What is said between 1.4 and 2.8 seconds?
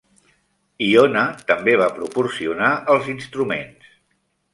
també va proporcionar